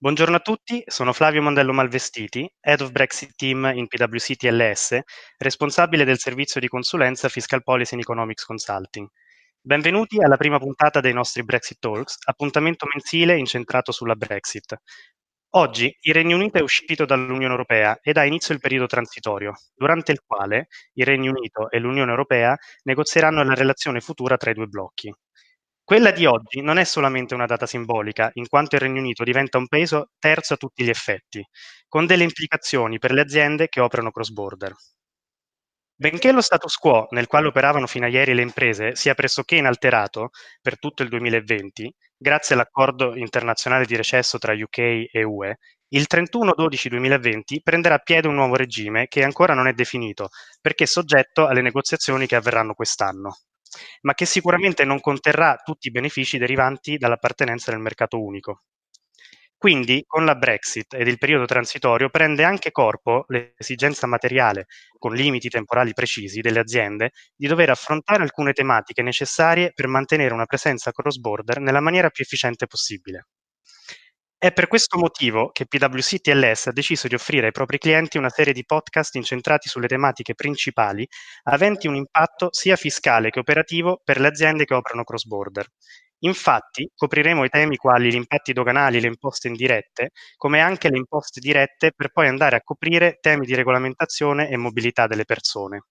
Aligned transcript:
Buongiorno 0.00 0.36
a 0.36 0.38
tutti, 0.38 0.80
sono 0.86 1.12
Flavio 1.12 1.42
Mondello 1.42 1.72
Malvestiti, 1.72 2.48
Head 2.60 2.82
of 2.82 2.92
Brexit 2.92 3.32
Team 3.34 3.68
in 3.74 3.88
PwC 3.88 4.36
TLS, 4.36 4.96
responsabile 5.38 6.04
del 6.04 6.20
servizio 6.20 6.60
di 6.60 6.68
consulenza 6.68 7.28
Fiscal 7.28 7.64
Policy 7.64 7.94
and 7.94 8.02
Economics 8.02 8.44
Consulting. 8.44 9.08
Benvenuti 9.60 10.22
alla 10.22 10.36
prima 10.36 10.60
puntata 10.60 11.00
dei 11.00 11.12
nostri 11.12 11.42
Brexit 11.42 11.80
Talks, 11.80 12.18
appuntamento 12.26 12.86
mensile 12.94 13.36
incentrato 13.36 13.90
sulla 13.90 14.14
Brexit. 14.14 14.76
Oggi 15.56 15.92
il 16.02 16.14
Regno 16.14 16.36
Unito 16.36 16.58
è 16.58 16.62
uscito 16.62 17.04
dall'Unione 17.04 17.50
Europea 17.50 17.98
ed 18.00 18.18
ha 18.18 18.24
inizio 18.24 18.54
il 18.54 18.60
periodo 18.60 18.86
transitorio, 18.86 19.54
durante 19.74 20.12
il 20.12 20.22
quale 20.24 20.68
il 20.92 21.06
Regno 21.06 21.32
Unito 21.32 21.68
e 21.70 21.80
l'Unione 21.80 22.12
Europea 22.12 22.56
negozieranno 22.84 23.42
la 23.42 23.54
relazione 23.54 23.98
futura 23.98 24.36
tra 24.36 24.52
i 24.52 24.54
due 24.54 24.66
blocchi. 24.66 25.12
Quella 25.88 26.10
di 26.10 26.26
oggi 26.26 26.60
non 26.60 26.76
è 26.76 26.84
solamente 26.84 27.32
una 27.32 27.46
data 27.46 27.64
simbolica, 27.64 28.28
in 28.34 28.46
quanto 28.46 28.74
il 28.74 28.82
Regno 28.82 29.00
Unito 29.00 29.24
diventa 29.24 29.56
un 29.56 29.66
paese 29.66 30.08
terzo 30.18 30.52
a 30.52 30.56
tutti 30.58 30.84
gli 30.84 30.90
effetti, 30.90 31.42
con 31.88 32.04
delle 32.04 32.24
implicazioni 32.24 32.98
per 32.98 33.10
le 33.12 33.22
aziende 33.22 33.68
che 33.68 33.80
operano 33.80 34.10
cross-border. 34.10 34.74
Benché 35.94 36.30
lo 36.30 36.42
status 36.42 36.74
quo 36.74 37.06
nel 37.12 37.26
quale 37.26 37.46
operavano 37.46 37.86
fino 37.86 38.04
a 38.04 38.10
ieri 38.10 38.34
le 38.34 38.42
imprese 38.42 38.96
sia 38.96 39.14
pressoché 39.14 39.56
inalterato 39.56 40.28
per 40.60 40.78
tutto 40.78 41.02
il 41.02 41.08
2020, 41.08 41.90
grazie 42.18 42.54
all'accordo 42.54 43.16
internazionale 43.16 43.86
di 43.86 43.96
recesso 43.96 44.36
tra 44.36 44.52
UK 44.52 44.78
e 45.10 45.22
UE, 45.22 45.56
il 45.94 46.04
31-12-2020 46.06 47.60
prenderà 47.62 47.96
piede 47.96 48.28
un 48.28 48.34
nuovo 48.34 48.56
regime 48.56 49.06
che 49.06 49.24
ancora 49.24 49.54
non 49.54 49.66
è 49.66 49.72
definito, 49.72 50.28
perché 50.60 50.84
soggetto 50.84 51.46
alle 51.46 51.62
negoziazioni 51.62 52.26
che 52.26 52.36
avverranno 52.36 52.74
quest'anno 52.74 53.38
ma 54.02 54.14
che 54.14 54.26
sicuramente 54.26 54.84
non 54.84 55.00
conterrà 55.00 55.56
tutti 55.64 55.88
i 55.88 55.90
benefici 55.90 56.38
derivanti 56.38 56.96
dall'appartenenza 56.98 57.70
nel 57.72 57.80
mercato 57.80 58.22
unico. 58.22 58.62
Quindi, 59.58 60.04
con 60.06 60.24
la 60.24 60.36
Brexit 60.36 60.94
ed 60.94 61.06
il 61.08 61.18
periodo 61.18 61.44
transitorio, 61.44 62.08
prende 62.10 62.44
anche 62.44 62.70
corpo 62.70 63.24
l'esigenza 63.28 64.06
materiale, 64.06 64.66
con 64.98 65.14
limiti 65.14 65.48
temporali 65.48 65.92
precisi, 65.92 66.40
delle 66.40 66.60
aziende 66.60 67.10
di 67.36 67.46
dover 67.46 67.70
affrontare 67.70 68.22
alcune 68.22 68.52
tematiche 68.52 69.02
necessarie 69.02 69.72
per 69.74 69.88
mantenere 69.88 70.32
una 70.32 70.46
presenza 70.46 70.92
cross-border 70.92 71.60
nella 71.60 71.80
maniera 71.80 72.10
più 72.10 72.22
efficiente 72.24 72.66
possibile. 72.66 73.26
È 74.40 74.52
per 74.52 74.68
questo 74.68 74.98
motivo 74.98 75.50
che 75.50 75.66
PwC 75.66 76.20
TLS 76.20 76.66
ha 76.66 76.72
deciso 76.72 77.08
di 77.08 77.14
offrire 77.14 77.46
ai 77.46 77.52
propri 77.52 77.78
clienti 77.78 78.18
una 78.18 78.28
serie 78.28 78.52
di 78.52 78.64
podcast 78.64 79.16
incentrati 79.16 79.68
sulle 79.68 79.86
tematiche 79.88 80.34
principali 80.34 81.06
aventi 81.44 81.86
un 81.88 81.96
impatto 81.96 82.48
sia 82.52 82.76
fiscale 82.76 83.30
che 83.30 83.40
operativo 83.40 84.00
per 84.02 84.18
le 84.20 84.28
aziende 84.28 84.64
che 84.64 84.74
operano 84.74 85.04
cross-border. 85.04 85.66
Infatti, 86.20 86.88
copriremo 86.94 87.44
i 87.44 87.48
temi 87.48 87.76
quali 87.76 88.10
gli 88.10 88.14
impatti 88.14 88.52
doganali 88.52 88.96
e 88.96 89.00
le 89.00 89.08
imposte 89.08 89.48
indirette, 89.48 90.10
come 90.36 90.60
anche 90.60 90.88
le 90.88 90.98
imposte 90.98 91.40
dirette, 91.40 91.92
per 91.94 92.10
poi 92.10 92.28
andare 92.28 92.56
a 92.56 92.62
coprire 92.62 93.18
temi 93.20 93.44
di 93.46 93.54
regolamentazione 93.54 94.48
e 94.50 94.56
mobilità 94.56 95.06
delle 95.06 95.24
persone. 95.24 95.82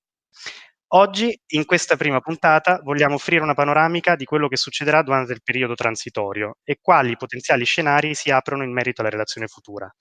Oggi, 0.91 1.37
in 1.47 1.65
questa 1.65 1.97
prima 1.97 2.21
puntata, 2.21 2.79
vogliamo 2.81 3.15
offrire 3.15 3.43
una 3.43 3.53
panoramica 3.53 4.15
di 4.15 4.23
quello 4.23 4.47
che 4.47 4.55
succederà 4.55 5.01
durante 5.01 5.33
il 5.33 5.41
periodo 5.43 5.73
transitorio 5.73 6.59
e 6.63 6.77
quali 6.81 7.17
potenziali 7.17 7.65
scenari 7.65 8.15
si 8.15 8.31
aprono 8.31 8.63
in 8.63 8.71
merito 8.71 9.01
alla 9.01 9.09
relazione 9.09 9.47
futura. 9.47 9.93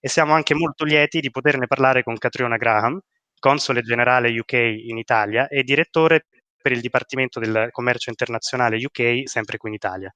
E 0.00 0.08
siamo 0.08 0.32
anche 0.32 0.54
molto 0.54 0.84
lieti 0.84 1.20
di 1.20 1.30
poterne 1.30 1.66
parlare 1.66 2.02
con 2.02 2.16
Catriona 2.16 2.56
Graham, 2.56 2.98
console 3.38 3.82
generale 3.82 4.30
UK 4.30 4.52
in 4.52 4.96
Italia 4.96 5.46
e 5.46 5.62
direttore 5.62 6.24
per 6.56 6.72
il 6.72 6.80
Dipartimento 6.80 7.38
del 7.38 7.68
Commercio 7.70 8.08
Internazionale 8.08 8.76
UK, 8.82 9.28
sempre 9.28 9.58
qui 9.58 9.68
in 9.68 9.74
Italia. 9.74 10.14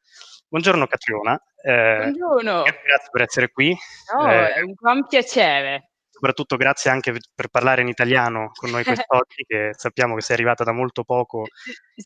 Buongiorno 0.49 0.87
Catriona. 0.87 1.39
Eh, 1.63 1.99
Buongiorno. 1.99 2.63
Grazie 2.63 3.09
per 3.11 3.23
essere 3.23 3.51
qui. 3.51 3.77
No, 4.17 4.31
eh, 4.31 4.55
è 4.55 4.61
un 4.63 4.73
gran 4.73 5.07
piacere 5.07 5.91
soprattutto 6.25 6.57
grazie 6.57 6.91
anche 6.91 7.15
per 7.35 7.49
parlare 7.49 7.83
in 7.83 7.89
italiano 7.89 8.51
con 8.55 8.71
noi 8.71 8.83
quest'oggi, 9.07 9.45
che 9.47 9.73
sappiamo 9.77 10.15
che 10.15 10.23
sei 10.23 10.37
arrivata 10.37 10.65
da 10.65 10.73
molto 10.73 11.05
poco 11.05 11.45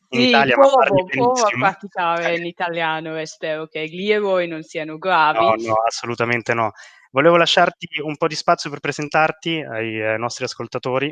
in 0.09 0.19
sì, 0.19 0.27
Italia. 0.27 0.55
Provo, 0.55 0.77
ma 0.77 0.85
provo 0.85 1.31
a 1.31 1.57
praticare 1.57 2.35
in 2.35 2.45
italiano 2.45 3.17
e 3.17 3.25
spero 3.25 3.67
che 3.67 3.85
gli 3.87 4.11
errori 4.11 4.47
non 4.47 4.63
siano 4.63 4.97
gravi. 4.97 5.39
No, 5.39 5.69
no, 5.69 5.75
assolutamente 5.87 6.53
no. 6.53 6.71
Volevo 7.11 7.37
lasciarti 7.37 7.87
un 8.03 8.17
po' 8.17 8.27
di 8.27 8.35
spazio 8.35 8.69
per 8.69 8.81
presentarti 8.81 9.61
ai, 9.61 10.01
ai 10.01 10.19
nostri 10.19 10.43
ascoltatori, 10.43 11.11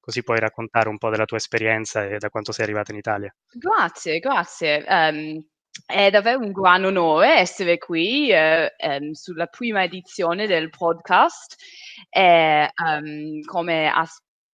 così 0.00 0.22
puoi 0.22 0.38
raccontare 0.38 0.88
un 0.88 0.96
po' 0.96 1.10
della 1.10 1.26
tua 1.26 1.38
esperienza 1.38 2.04
e 2.04 2.18
da 2.18 2.30
quanto 2.30 2.52
sei 2.52 2.64
arrivata 2.64 2.92
in 2.92 2.98
Italia. 2.98 3.34
Grazie, 3.50 4.20
grazie. 4.20 4.84
Um, 4.88 5.44
è 5.86 6.10
davvero 6.10 6.38
un 6.38 6.52
gran 6.52 6.84
onore 6.84 7.34
essere 7.38 7.78
qui 7.78 8.30
eh, 8.30 8.72
ehm, 8.76 9.12
sulla 9.12 9.46
prima 9.46 9.82
edizione 9.82 10.46
del 10.46 10.70
podcast. 10.70 11.56
E, 12.08 12.70
um, 12.82 13.40
come 13.42 13.88
ha, 13.88 14.06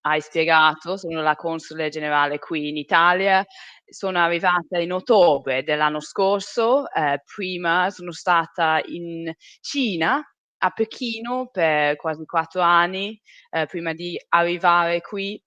hai 0.03 0.21
spiegato, 0.21 0.97
sono 0.97 1.21
la 1.23 1.37
console 1.37 1.89
generale 1.91 2.39
qui 2.39 2.69
in 2.69 2.77
Italia. 2.77 3.45
Sono 3.85 4.19
arrivata 4.19 4.79
in 4.79 4.93
ottobre 4.93 5.63
dell'anno 5.63 6.01
scorso. 6.01 6.91
Eh, 6.91 7.23
prima 7.25 7.91
sono 7.91 8.13
stata 8.13 8.81
in 8.87 9.33
Cina 9.61 10.23
a 10.63 10.71
Pechino 10.71 11.49
per 11.51 11.97
quasi 11.97 12.25
quattro 12.27 12.61
anni 12.61 13.19
eh, 13.51 13.67
prima 13.67 13.93
di 13.93 14.19
arrivare 14.31 15.01
qui. 15.01 15.43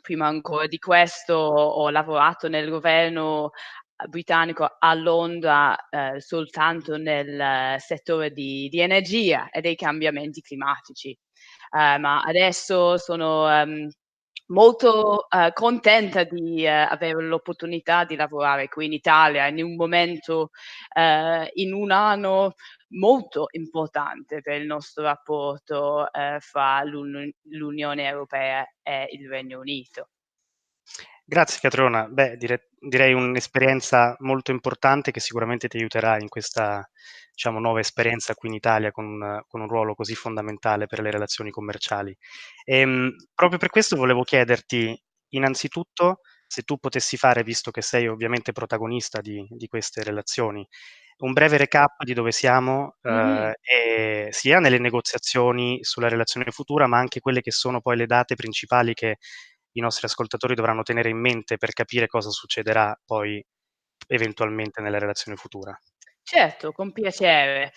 Prima 0.00 0.26
ancora 0.26 0.66
di 0.66 0.78
questo 0.78 1.34
ho 1.34 1.90
lavorato 1.90 2.48
nel 2.48 2.70
governo 2.70 3.50
britannico 4.06 4.76
a 4.78 4.94
Londra 4.94 5.88
eh, 5.88 6.20
soltanto 6.20 6.96
nel 6.96 7.80
settore 7.80 8.30
di, 8.30 8.68
di, 8.68 8.80
energia 8.80 9.50
e 9.50 9.60
dei 9.60 9.74
cambiamenti 9.74 10.40
climatici. 10.40 11.16
Uh, 11.70 12.00
ma 12.00 12.20
adesso 12.22 12.96
sono 12.96 13.44
um, 13.44 13.88
molto 14.46 15.26
uh, 15.28 15.52
contenta 15.52 16.24
di 16.24 16.64
uh, 16.64 16.90
avere 16.90 17.22
l'opportunità 17.22 18.04
di 18.04 18.16
lavorare 18.16 18.68
qui 18.68 18.86
in 18.86 18.92
Italia 18.92 19.46
in 19.48 19.62
un 19.62 19.74
momento, 19.74 20.50
in 21.54 21.72
un 21.74 21.90
anno 21.90 22.54
molto 22.90 23.46
importante 23.50 24.40
per 24.40 24.60
il 24.60 24.66
nostro 24.66 25.02
rapporto 25.02 26.08
fra 26.38 26.82
l'Un- 26.84 27.30
l'Unione 27.50 28.08
Europea 28.08 28.66
e 28.82 29.08
il 29.12 29.28
Regno 29.28 29.60
Unito. 29.60 30.08
Grazie 31.30 31.58
Catriona, 31.60 32.08
beh 32.08 32.38
dire, 32.38 32.70
direi 32.78 33.12
un'esperienza 33.12 34.16
molto 34.20 34.50
importante 34.50 35.10
che 35.10 35.20
sicuramente 35.20 35.68
ti 35.68 35.76
aiuterà 35.76 36.18
in 36.18 36.28
questa 36.28 36.88
diciamo, 37.30 37.60
nuova 37.60 37.80
esperienza 37.80 38.34
qui 38.34 38.48
in 38.48 38.54
Italia 38.54 38.90
con, 38.90 39.42
con, 39.46 39.60
un 39.60 39.68
ruolo 39.68 39.94
così 39.94 40.14
fondamentale 40.14 40.86
per 40.86 41.00
le 41.00 41.10
relazioni 41.10 41.50
commerciali. 41.50 42.16
E, 42.64 42.78
ehm, 42.78 43.14
proprio 43.34 43.58
per 43.58 43.68
questo 43.68 43.96
volevo 43.96 44.22
chiederti 44.22 44.98
innanzitutto 45.34 46.20
se 46.46 46.62
tu 46.62 46.78
potessi 46.78 47.18
fare, 47.18 47.42
visto 47.42 47.70
che 47.70 47.82
sei 47.82 48.08
ovviamente 48.08 48.52
protagonista 48.52 49.20
di, 49.20 49.46
di 49.50 49.66
queste 49.66 50.02
relazioni, 50.02 50.66
un 51.18 51.32
breve 51.34 51.58
recap 51.58 52.04
di 52.04 52.14
dove 52.14 52.32
siamo, 52.32 52.96
mm-hmm. 53.06 53.50
eh, 53.60 54.28
sia 54.30 54.60
nelle 54.60 54.78
negoziazioni 54.78 55.80
sulla 55.82 56.08
relazione 56.08 56.50
futura, 56.52 56.86
ma 56.86 56.96
anche 56.98 57.20
quelle 57.20 57.42
che 57.42 57.50
sono 57.50 57.82
poi 57.82 57.96
le 57.98 58.06
date 58.06 58.34
principali 58.34 58.94
che 58.94 59.18
i 59.72 59.80
nostri 59.80 60.06
ascoltatori 60.06 60.54
dovranno 60.54 60.82
tenere 60.82 61.10
in 61.10 61.18
mente 61.18 61.56
per 61.56 61.72
capire 61.72 62.06
cosa 62.06 62.30
succederà 62.30 62.98
poi 63.04 63.44
eventualmente 64.06 64.80
nella 64.80 64.98
relazione 64.98 65.36
futura. 65.36 65.76
Certo, 66.22 66.72
con 66.72 66.92
piacere. 66.92 67.72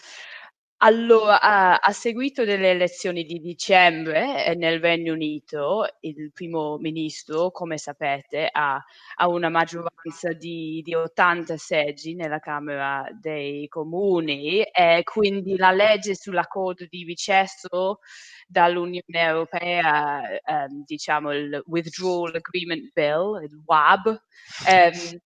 Allora, 0.83 1.79
a, 1.79 1.91
seguito 1.91 2.43
delle 2.43 2.71
elezioni 2.71 3.23
di 3.23 3.39
dicembre 3.39 4.45
eh, 4.47 4.55
nel 4.55 4.79
Regno 4.79 5.13
Unito, 5.13 5.85
il 5.99 6.31
primo 6.33 6.77
ministro, 6.79 7.51
come 7.51 7.77
sapete, 7.77 8.49
ha, 8.51 8.83
ha 9.17 9.27
una 9.27 9.49
maggioranza 9.49 10.33
di, 10.33 10.81
di 10.83 10.95
80 10.95 11.55
seggi 11.57 12.15
nella 12.15 12.39
Camera 12.39 13.05
dei 13.11 13.67
Comuni 13.67 14.63
e 14.63 15.01
quindi 15.03 15.55
la 15.55 15.71
legge 15.71 16.15
sull'accordo 16.15 16.87
di 16.89 17.05
recesso 17.05 17.99
dall'Unione 18.47 19.03
Europea, 19.19 20.39
ehm, 20.39 20.83
diciamo 20.83 21.31
il 21.31 21.61
Withdrawal 21.67 22.33
Agreement 22.37 22.91
Bill, 22.91 23.43
il 23.43 23.61
WAB, 23.65 24.19
ehm, 24.67 25.19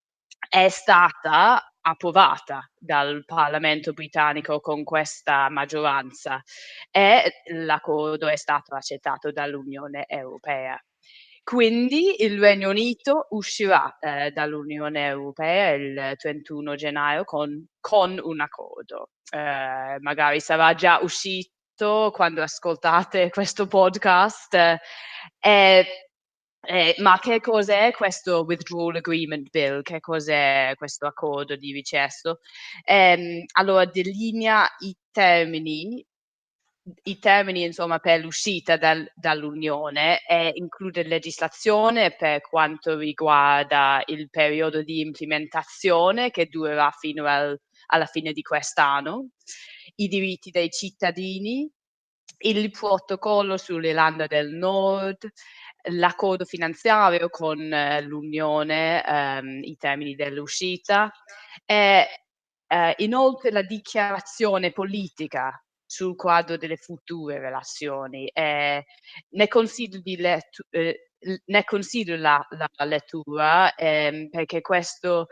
è 0.49 0.69
stata 0.69 1.71
approvata 1.81 2.69
dal 2.77 3.23
Parlamento 3.25 3.93
britannico 3.93 4.59
con 4.59 4.83
questa 4.83 5.49
maggioranza 5.49 6.41
e 6.89 7.41
l'accordo 7.53 8.27
è 8.27 8.35
stato 8.35 8.75
accettato 8.75 9.31
dall'Unione 9.31 10.05
Europea. 10.07 10.79
Quindi 11.43 12.23
il 12.23 12.39
Regno 12.39 12.69
Unito 12.69 13.27
uscirà 13.29 13.99
eh, 13.99 14.31
dall'Unione 14.31 15.05
Europea 15.05 15.73
il 15.73 16.13
31 16.17 16.73
gennaio 16.73 17.23
con, 17.23 17.67
con 17.79 18.19
un 18.19 18.39
accordo. 18.39 19.09
Eh, 19.29 19.97
magari 19.99 20.39
sarà 20.39 20.73
già 20.73 20.97
uscito 21.03 22.09
quando 22.11 22.41
ascoltate 22.41 23.29
questo 23.29 23.67
podcast. 23.67 24.55
Eh, 25.39 25.85
Eh, 26.67 26.95
ma 26.99 27.19
che 27.19 27.39
cos'è 27.39 27.91
questo 27.91 28.43
withdrawal 28.43 28.95
agreement 28.95 29.49
bill? 29.49 29.81
Che 29.81 29.99
cos'è 29.99 30.73
questo 30.75 31.05
accordo 31.05 31.55
di 31.55 31.71
recesso? 31.73 32.39
Eh, 32.83 33.45
allora, 33.53 33.85
delinea 33.85 34.67
i 34.79 34.95
termini, 35.11 36.05
i 37.03 37.19
termini 37.19 37.63
insomma 37.63 37.99
per 37.99 38.21
l'uscita 38.21 38.77
dal, 38.77 39.09
dall'Unione 39.15 40.23
e 40.25 40.51
include 40.55 41.03
legislazione 41.03 42.15
per 42.15 42.41
quanto 42.41 42.97
riguarda 42.97 44.01
il 44.05 44.29
periodo 44.29 44.83
di 44.83 45.01
implementazione 45.01 46.31
che 46.31 46.45
durerà 46.47 46.91
fino 46.91 47.25
al, 47.25 47.59
alla 47.87 48.05
fine 48.05 48.33
di 48.33 48.41
quest'anno, 48.41 49.29
i 49.95 50.07
diritti 50.07 50.51
dei 50.51 50.69
cittadini, 50.69 51.69
il 52.39 52.69
protocollo 52.71 53.57
sull'Irlanda 53.57 54.27
del 54.27 54.49
Nord, 54.49 55.29
l'accordo 55.87 56.45
finanziario 56.45 57.29
con 57.29 57.59
eh, 57.71 58.01
l'Unione, 58.01 59.03
ehm, 59.05 59.63
i 59.63 59.75
termini 59.77 60.15
dell'uscita 60.15 61.11
e 61.65 62.07
eh, 62.67 62.93
inoltre 62.97 63.51
la 63.51 63.61
dichiarazione 63.61 64.71
politica 64.71 65.59
sul 65.85 66.15
quadro 66.15 66.57
delle 66.57 66.77
future 66.77 67.39
relazioni. 67.39 68.27
Eh, 68.33 68.83
ne 69.29 69.47
considero, 69.47 70.01
lettu- 70.05 70.65
eh, 70.71 71.09
ne 71.45 71.63
considero 71.63 72.17
la, 72.19 72.45
la 72.49 72.85
lettura 72.85 73.73
ehm, 73.75 74.29
perché 74.29 74.61
questo 74.61 75.27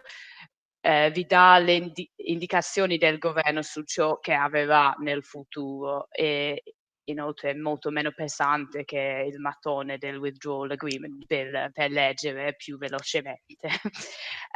eh, 0.82 1.12
vi 1.12 1.26
dà 1.26 1.58
le 1.60 1.74
indi- 1.74 2.12
indicazioni 2.18 2.98
del 2.98 3.18
governo 3.18 3.62
su 3.62 3.84
ciò 3.84 4.20
che 4.20 4.34
avverrà 4.34 4.94
nel 5.00 5.24
futuro 5.24 6.08
e 6.12 6.62
inoltre 7.06 7.52
è 7.52 7.54
molto 7.54 7.90
meno 7.90 8.12
pesante 8.12 8.84
che 8.86 9.26
il 9.28 9.40
mattone 9.40 9.98
del 9.98 10.18
withdrawal 10.18 10.72
agreement 10.72 11.26
per, 11.26 11.72
per 11.72 11.92
leggere 11.92 12.56
più 12.56 12.78
velocemente. 12.78 13.70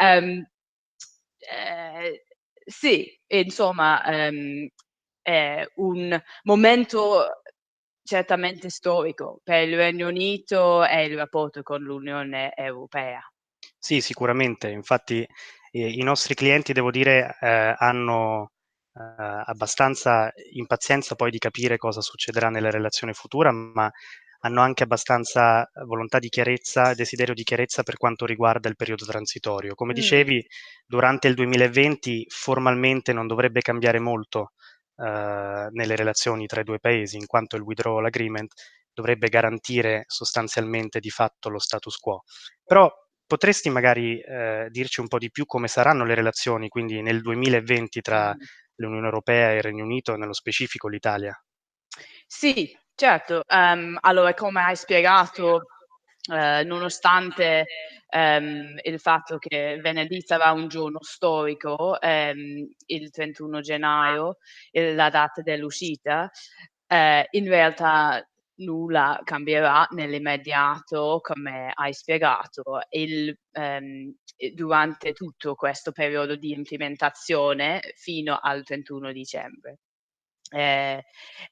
um, 0.01 0.45
eh, 1.37 2.23
sì, 2.65 3.19
insomma, 3.27 4.03
um, 4.05 4.67
è 5.21 5.65
un 5.75 6.21
momento 6.43 7.41
certamente 8.03 8.69
storico 8.69 9.41
per 9.43 9.67
il 9.67 9.75
Regno 9.75 10.07
Unito 10.07 10.85
e 10.85 11.05
il 11.05 11.17
rapporto 11.17 11.61
con 11.61 11.81
l'Unione 11.81 12.53
Europea. 12.55 13.21
Sì, 13.77 14.01
sicuramente. 14.01 14.69
Infatti 14.69 15.27
eh, 15.71 15.89
i 15.89 16.01
nostri 16.03 16.33
clienti, 16.33 16.73
devo 16.73 16.91
dire, 16.91 17.37
eh, 17.41 17.75
hanno 17.77 18.51
abbastanza 18.97 20.31
impazienza 20.53 21.15
poi 21.15 21.31
di 21.31 21.37
capire 21.37 21.77
cosa 21.77 22.01
succederà 22.01 22.49
nella 22.49 22.71
relazione 22.71 23.13
futura, 23.13 23.51
ma 23.51 23.91
hanno 24.41 24.61
anche 24.61 24.83
abbastanza 24.83 25.69
volontà 25.85 26.19
di 26.19 26.29
chiarezza, 26.29 26.93
desiderio 26.93 27.33
di 27.33 27.43
chiarezza 27.43 27.83
per 27.83 27.97
quanto 27.97 28.25
riguarda 28.25 28.69
il 28.69 28.75
periodo 28.75 29.05
transitorio. 29.05 29.73
Come 29.75 29.93
mm. 29.93 29.95
dicevi, 29.95 30.47
durante 30.85 31.27
il 31.27 31.33
2020 31.33 32.25
formalmente 32.29 33.13
non 33.13 33.27
dovrebbe 33.27 33.61
cambiare 33.61 33.99
molto 33.99 34.51
eh, 34.97 35.67
nelle 35.71 35.95
relazioni 35.95 36.45
tra 36.45 36.61
i 36.61 36.63
due 36.63 36.79
paesi, 36.79 37.17
in 37.17 37.25
quanto 37.25 37.55
il 37.55 37.63
withdrawal 37.63 38.05
agreement 38.05 38.53
dovrebbe 38.93 39.29
garantire 39.29 40.05
sostanzialmente 40.07 40.99
di 40.99 41.09
fatto 41.09 41.49
lo 41.49 41.59
status 41.59 41.97
quo. 41.97 42.23
Però 42.63 42.91
potresti 43.25 43.69
magari 43.69 44.19
eh, 44.19 44.67
dirci 44.69 45.01
un 45.01 45.07
po' 45.07 45.17
di 45.17 45.29
più 45.29 45.45
come 45.45 45.67
saranno 45.67 46.05
le 46.05 46.15
relazioni, 46.15 46.67
quindi 46.69 47.01
nel 47.01 47.21
2020 47.21 48.01
tra 48.01 48.29
mm 48.29 48.65
l'Unione 48.77 49.05
Europea 49.05 49.51
e 49.51 49.57
il 49.57 49.61
Regno 49.61 49.83
Unito 49.83 50.15
nello 50.15 50.33
specifico 50.33 50.87
l'Italia. 50.87 51.39
Sì, 52.25 52.77
certo. 52.95 53.41
Um, 53.47 53.97
allora, 54.01 54.33
come 54.33 54.61
hai 54.61 54.75
spiegato, 54.75 55.61
uh, 56.29 56.65
nonostante 56.65 57.65
um, 58.11 58.77
il 58.81 58.99
fatto 58.99 59.37
che 59.37 59.79
venerdì 59.81 60.21
sarà 60.21 60.51
un 60.51 60.67
giorno 60.67 60.99
storico, 61.01 61.97
um, 62.01 62.69
il 62.85 63.11
31 63.11 63.61
gennaio, 63.61 64.37
la 64.71 65.09
data 65.09 65.41
dell'uscita, 65.41 66.29
uh, 66.87 67.23
in 67.31 67.47
realtà 67.47 68.25
nulla 68.57 69.19
cambierà 69.23 69.87
nell'immediato, 69.91 71.19
come 71.21 71.71
hai 71.73 71.93
spiegato. 71.93 72.79
Il, 72.89 73.37
ehm, 73.51 74.13
durante 74.53 75.13
tutto 75.13 75.55
questo 75.55 75.91
periodo 75.91 76.35
di 76.35 76.51
implementazione 76.51 77.81
fino 77.95 78.37
al 78.41 78.63
31 78.63 79.11
dicembre. 79.11 79.79
Eh, 80.49 81.03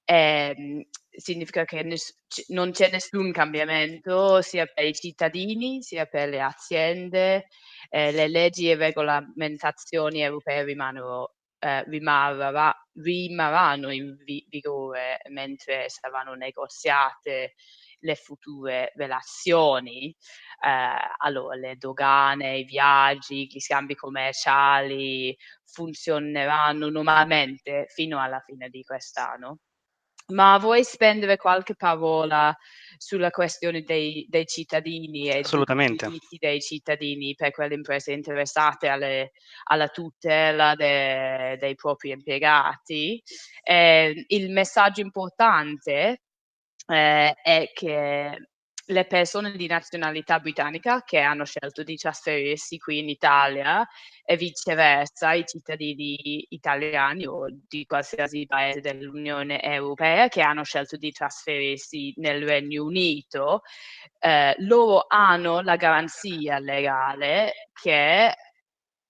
eh, 0.06 0.88
significa 1.10 1.66
che 1.66 1.84
ness- 1.84 2.16
non 2.50 2.72
c'è 2.72 2.90
nessun 2.92 3.32
cambiamento 3.32 4.42
sia 4.42 4.66
per 4.68 4.86
i 4.86 4.94
cittadini 4.94 5.82
sia 5.82 6.06
per 6.06 6.30
le 6.30 6.42
aziende. 6.42 7.48
Eh, 7.90 8.12
le 8.12 8.28
leggi 8.28 8.70
e 8.70 8.76
regolamentazioni 8.76 10.22
europee 10.22 10.64
rimangono 10.64 11.35
eh, 11.66 11.84
rimarrà, 11.86 12.74
rimarranno 12.94 13.92
in 13.92 14.16
vi- 14.24 14.46
vigore 14.50 15.20
mentre 15.30 15.90
saranno 15.90 16.36
negoziate 16.36 17.56
le 18.02 18.16
future 18.16 18.92
relazioni, 18.96 20.16
eh, 20.64 20.98
allora 21.18 21.56
le 21.56 21.76
dogane, 21.78 22.60
i 22.60 22.64
viaggi, 22.66 23.48
gli 23.52 23.60
scambi 23.60 23.96
commerciali 23.96 25.36
funzioneranno 25.64 26.90
normalmente 26.90 27.88
fino 27.90 28.20
alla 28.22 28.40
fine 28.42 28.70
di 28.70 28.84
quest'anno. 28.84 29.58
Ma 30.28 30.58
vuoi 30.58 30.84
spendere 30.84 31.38
qualche 31.38 31.76
parola 31.76 32.56
sulla 32.98 33.30
questione 33.30 33.84
dei, 33.84 34.26
dei 34.28 34.48
cittadini 34.48 35.30
e 35.30 35.44
dei 35.44 35.96
diritti 35.96 36.38
dei 36.40 36.62
cittadini 36.62 37.36
per 37.36 37.52
quelle 37.52 37.76
imprese 37.76 38.12
interessate 38.14 38.88
alle, 38.88 39.34
alla 39.66 39.88
tutela 39.90 40.74
de, 40.74 41.58
dei 41.60 41.76
propri 41.76 42.10
impiegati? 42.10 43.22
Eh, 43.62 44.26
il 44.30 44.52
messaggio 44.52 45.02
importante 45.02 46.24
eh, 46.88 47.34
è 47.34 47.72
che 47.72 48.48
le 48.88 49.06
persone 49.06 49.56
di 49.56 49.68
nazionalità 49.68 50.40
britannica 50.40 51.02
che 51.04 51.20
hanno 51.20 51.46
scelto 51.46 51.84
di 51.84 51.96
trasferirsi 51.96 52.78
qui 52.78 53.00
in 53.00 53.10
Italia 53.10 53.88
e 54.24 54.38
viceversa 54.38 55.34
i 55.34 55.44
cittadini 55.46 56.46
italiani 56.50 57.26
o 57.26 57.48
di 57.50 57.86
qualsiasi 57.86 58.46
paese 58.46 58.82
dell'Unione 58.82 59.62
Europea 59.62 60.28
che 60.28 60.42
hanno 60.42 60.64
scelto 60.64 60.98
di 60.98 61.12
trasferirsi 61.12 62.14
nel 62.18 62.46
Regno 62.46 62.84
Unito, 62.84 63.62
eh, 64.20 64.54
loro 64.60 65.06
hanno 65.08 65.62
la 65.62 65.76
garanzia 65.78 66.60
legale 66.60 67.70
che 67.74 68.34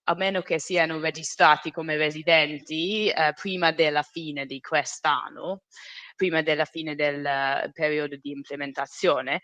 a 0.07 0.13
meno 0.15 0.41
che 0.41 0.59
siano 0.59 0.99
registrati 0.99 1.71
come 1.71 1.97
residenti 1.97 3.09
eh, 3.09 3.33
prima 3.33 3.71
della 3.71 4.03
fine 4.03 4.45
di 4.45 4.59
quest'anno, 4.59 5.61
prima 6.15 6.41
della 6.41 6.65
fine 6.65 6.95
del 6.95 7.23
uh, 7.23 7.71
periodo 7.71 8.15
di 8.17 8.31
implementazione, 8.31 9.41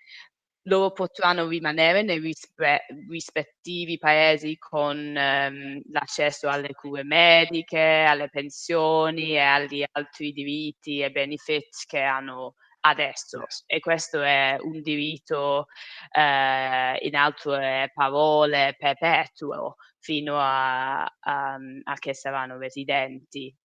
loro 0.65 0.91
potranno 0.91 1.47
rimanere 1.47 2.03
nei 2.03 2.19
rispe- 2.19 2.85
rispettivi 3.09 3.97
paesi 3.97 4.57
con 4.57 4.97
um, 4.97 5.81
l'accesso 5.91 6.49
alle 6.49 6.73
cure 6.73 7.03
mediche, 7.03 7.79
alle 7.79 8.29
pensioni 8.29 9.31
e 9.31 9.39
agli 9.39 9.83
altri 9.91 10.31
diritti 10.31 10.99
e 10.99 11.11
benefit 11.11 11.85
che 11.87 12.01
hanno 12.01 12.55
adesso. 12.81 13.45
E 13.65 13.79
questo 13.79 14.21
è 14.21 14.57
un 14.61 14.81
diritto 14.81 15.67
eh, 16.11 16.97
in 17.01 17.15
altre 17.15 17.91
parole 17.93 18.75
perpetuo 18.77 19.75
fino 19.99 20.37
a, 20.39 21.03
a, 21.03 21.57
a 21.83 21.93
che 21.99 22.13
saranno 22.13 22.57
residenti 22.57 23.55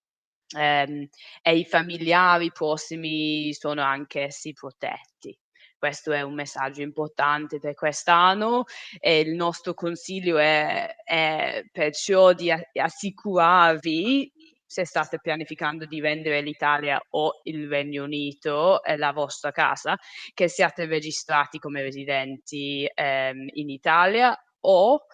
ehm, 0.56 1.08
e 1.42 1.56
i 1.56 1.64
familiari 1.64 2.52
prossimi 2.52 3.52
sono 3.54 3.82
anch'essi 3.82 4.52
protetti. 4.52 5.36
Questo 5.78 6.12
è 6.12 6.22
un 6.22 6.34
messaggio 6.34 6.80
importante 6.82 7.58
per 7.58 7.74
quest'anno 7.74 8.64
e 8.98 9.20
il 9.20 9.34
nostro 9.34 9.74
consiglio 9.74 10.38
è, 10.38 10.94
è 11.04 11.64
perciò 11.70 12.32
di 12.32 12.50
assicurarvi 12.50 14.32
se 14.66 14.84
state 14.84 15.20
pianificando 15.20 15.86
di 15.86 16.00
vendere 16.00 16.40
l'Italia 16.40 17.00
o 17.10 17.40
il 17.44 17.68
Regno 17.68 18.04
Unito, 18.04 18.82
eh, 18.82 18.96
la 18.96 19.12
vostra 19.12 19.52
casa, 19.52 19.96
che 20.34 20.48
siate 20.48 20.86
registrati 20.86 21.58
come 21.58 21.82
residenti 21.82 22.88
ehm, 22.92 23.46
in 23.52 23.70
Italia 23.70 24.36
o 24.60 25.06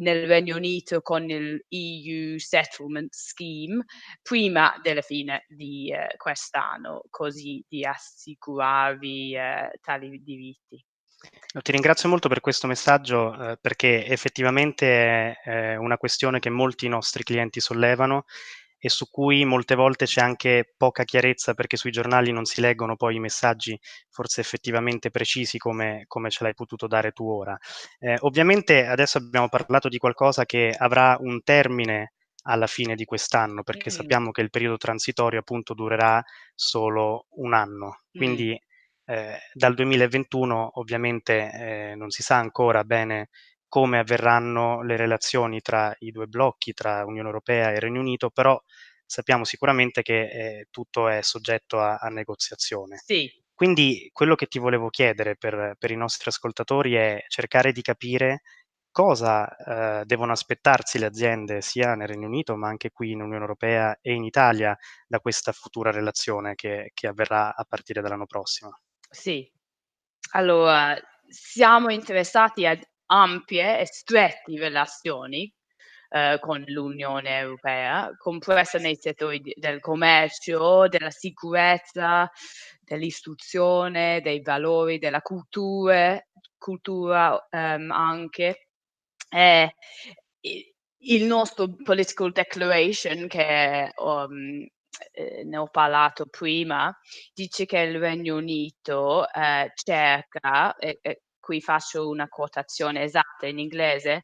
nel 0.00 0.26
Regno 0.26 0.56
Unito 0.56 1.00
con 1.00 1.28
il 1.28 1.64
EU 1.68 2.38
Settlement 2.38 3.12
Scheme 3.12 3.84
prima 4.22 4.78
della 4.82 5.02
fine 5.02 5.44
di 5.48 5.92
eh, 5.92 6.16
quest'anno, 6.16 7.02
così 7.10 7.64
di 7.68 7.84
assicurarvi 7.84 9.34
eh, 9.34 9.70
tali 9.80 10.22
diritti. 10.22 10.84
Ti 11.52 11.72
ringrazio 11.72 12.08
molto 12.08 12.28
per 12.28 12.40
questo 12.40 12.66
messaggio 12.66 13.34
eh, 13.34 13.58
perché 13.60 14.06
effettivamente 14.06 14.86
è, 14.86 15.40
è 15.42 15.76
una 15.76 15.98
questione 15.98 16.38
che 16.38 16.48
molti 16.48 16.88
nostri 16.88 17.22
clienti 17.24 17.60
sollevano 17.60 18.24
e 18.82 18.88
su 18.88 19.10
cui 19.10 19.44
molte 19.44 19.74
volte 19.74 20.06
c'è 20.06 20.22
anche 20.22 20.72
poca 20.76 21.04
chiarezza 21.04 21.52
perché 21.52 21.76
sui 21.76 21.90
giornali 21.90 22.32
non 22.32 22.46
si 22.46 22.62
leggono 22.62 22.96
poi 22.96 23.16
i 23.16 23.20
messaggi 23.20 23.78
forse 24.08 24.40
effettivamente 24.40 25.10
precisi 25.10 25.58
come, 25.58 26.04
come 26.06 26.30
ce 26.30 26.44
l'hai 26.44 26.54
potuto 26.54 26.86
dare 26.86 27.12
tu 27.12 27.28
ora. 27.28 27.56
Eh, 27.98 28.16
ovviamente 28.20 28.86
adesso 28.86 29.18
abbiamo 29.18 29.48
parlato 29.48 29.88
di 29.88 29.98
qualcosa 29.98 30.46
che 30.46 30.74
avrà 30.76 31.16
un 31.20 31.42
termine 31.42 32.14
alla 32.44 32.66
fine 32.66 32.94
di 32.94 33.04
quest'anno, 33.04 33.62
perché 33.62 33.90
mm. 33.90 33.92
sappiamo 33.92 34.30
che 34.30 34.40
il 34.40 34.50
periodo 34.50 34.78
transitorio 34.78 35.40
appunto 35.40 35.74
durerà 35.74 36.22
solo 36.54 37.26
un 37.36 37.52
anno. 37.52 38.00
Quindi 38.10 38.50
mm. 38.50 39.14
eh, 39.14 39.38
dal 39.52 39.74
2021 39.74 40.70
ovviamente 40.74 41.50
eh, 41.52 41.94
non 41.96 42.10
si 42.10 42.22
sa 42.22 42.36
ancora 42.36 42.82
bene 42.84 43.28
come 43.70 44.00
avverranno 44.00 44.82
le 44.82 44.96
relazioni 44.96 45.60
tra 45.60 45.94
i 46.00 46.10
due 46.10 46.26
blocchi, 46.26 46.72
tra 46.72 47.04
Unione 47.06 47.28
Europea 47.28 47.70
e 47.70 47.78
Regno 47.78 48.00
Unito, 48.00 48.28
però 48.28 48.60
sappiamo 49.06 49.44
sicuramente 49.44 50.02
che 50.02 50.22
eh, 50.22 50.66
tutto 50.70 51.08
è 51.08 51.22
soggetto 51.22 51.78
a, 51.78 51.96
a 51.96 52.08
negoziazione. 52.08 52.98
Sì. 52.98 53.30
Quindi 53.54 54.10
quello 54.12 54.34
che 54.34 54.46
ti 54.46 54.58
volevo 54.58 54.88
chiedere 54.90 55.36
per, 55.36 55.76
per 55.78 55.90
i 55.92 55.96
nostri 55.96 56.30
ascoltatori 56.30 56.94
è 56.94 57.24
cercare 57.28 57.70
di 57.70 57.80
capire 57.80 58.42
cosa 58.90 60.00
eh, 60.00 60.04
devono 60.04 60.32
aspettarsi 60.32 60.98
le 60.98 61.06
aziende 61.06 61.60
sia 61.60 61.94
nel 61.94 62.08
Regno 62.08 62.26
Unito 62.26 62.56
ma 62.56 62.66
anche 62.66 62.90
qui 62.90 63.12
in 63.12 63.20
Unione 63.20 63.42
Europea 63.42 63.96
e 64.00 64.14
in 64.14 64.24
Italia 64.24 64.76
da 65.06 65.20
questa 65.20 65.52
futura 65.52 65.92
relazione 65.92 66.56
che, 66.56 66.90
che 66.92 67.06
avverrà 67.06 67.54
a 67.54 67.64
partire 67.68 68.00
dall'anno 68.00 68.26
prossimo? 68.26 68.80
Sì, 69.08 69.48
allora 70.32 70.98
siamo 71.28 71.90
interessati 71.90 72.66
ad 72.66 72.82
ampie 73.10 73.80
e 73.80 73.86
strette 73.86 74.58
relazioni 74.58 75.52
eh, 76.10 76.38
con 76.40 76.62
l'Unione 76.66 77.38
Europea, 77.38 78.10
compresa 78.16 78.78
nei 78.78 78.96
settori 78.96 79.40
del 79.54 79.80
commercio, 79.80 80.88
della 80.88 81.10
sicurezza, 81.10 82.30
dell'istruzione, 82.80 84.20
dei 84.20 84.42
valori, 84.42 84.98
della 84.98 85.22
cultura, 85.22 86.20
cultura 86.58 87.46
ehm, 87.50 87.90
anche. 87.90 88.68
È 89.28 89.68
il 91.02 91.24
nostro 91.24 91.68
political 91.84 92.32
declaration 92.32 93.28
che 93.28 93.92
um, 93.96 94.66
eh, 95.12 95.44
ne 95.44 95.56
ho 95.56 95.68
parlato 95.68 96.26
prima, 96.26 96.94
dice 97.32 97.66
che 97.66 97.78
il 97.78 97.98
Regno 97.98 98.36
Unito 98.36 99.30
eh, 99.30 99.70
cerca, 99.74 100.76
e, 100.76 100.98
e 101.00 101.22
qui 101.50 101.60
faccio 101.60 102.08
una 102.08 102.28
quotazione 102.28 103.02
esatta 103.02 103.48
in 103.48 103.58
inglese, 103.58 104.22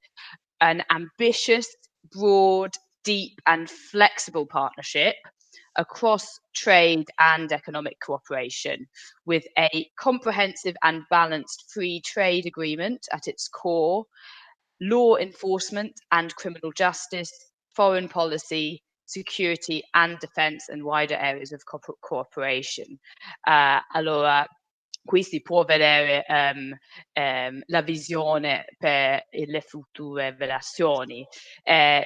an 0.59 0.81
ambitious, 0.87 1.67
broad, 2.03 2.73
deep 3.03 3.41
and 3.47 3.69
flexible 3.69 4.47
partnership 4.47 5.17
across 5.75 6.39
trade 6.53 7.11
and 7.19 7.51
economic 7.51 7.99
cooperation 7.99 8.87
with 9.25 9.45
a 9.59 9.91
comprehensive 9.97 10.77
and 10.83 11.03
balanced 11.11 11.65
free 11.69 12.01
trade 12.05 12.47
agreement 12.47 13.09
at 13.11 13.27
its 13.27 13.49
core 13.49 14.05
law 14.81 15.17
enforcement 15.17 15.93
and 16.13 16.33
criminal 16.37 16.71
justice, 16.71 17.33
foreign 17.75 18.09
policy, 18.09 18.81
security 19.07 19.83
and 19.95 20.17
defense 20.21 20.69
and 20.69 20.85
wider 20.85 21.17
areas 21.17 21.53
of 21.53 21.61
co- 21.67 21.81
cooperation. 22.03 22.99
Uh, 23.49 23.81
allora, 23.95 24.47
qui 25.07 25.23
si 25.23 25.41
può 25.41 25.65
vedere 25.65 26.25
um, 26.29 26.77
um, 27.15 27.63
la 27.67 27.81
visione 27.81 28.67
per 28.77 29.25
le 29.31 29.61
future 29.63 30.37
relazioni. 30.37 31.27
Eh, 31.63 32.05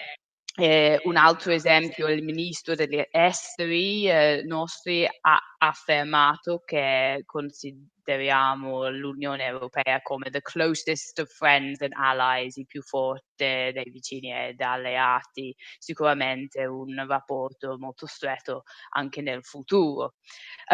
eh, 0.57 1.01
un 1.05 1.17
altro 1.17 1.53
esempio, 1.53 2.09
il 2.09 2.23
ministro 2.25 2.75
degli 2.75 3.03
esteri 3.11 4.09
eh, 4.09 4.43
nostri 4.45 5.07
ha 5.07 5.39
affermato 5.59 6.63
che 6.65 7.23
consideriamo 7.25 8.89
l'Unione 8.91 9.45
Europea 9.47 10.01
come 10.03 10.29
the 10.31 10.43
closest 10.43 11.21
of 11.21 11.31
friends 11.31 11.81
and 11.83 11.93
allies, 11.95 12.57
il 12.57 12.67
più 12.67 12.83
forte 12.83 13.71
dei 13.73 13.91
vicini 13.91 14.33
ed 14.33 14.61
alleati, 14.61 15.55
sicuramente 15.79 16.65
un 16.67 17.07
rapporto 17.07 17.79
molto 17.79 18.07
stretto 18.07 18.65
anche 18.91 19.23
nel 19.23 19.45
futuro. 19.45 20.15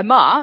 Ma 0.02 0.42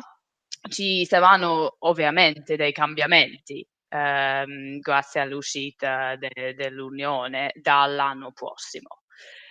ci 0.69 1.05
saranno 1.05 1.75
ovviamente 1.79 2.55
dei 2.55 2.71
cambiamenti 2.71 3.65
ehm, 3.89 4.79
grazie 4.79 5.21
all'uscita 5.21 6.15
de- 6.15 6.53
dell'Unione 6.55 7.51
dall'anno 7.61 8.31
prossimo. 8.31 9.01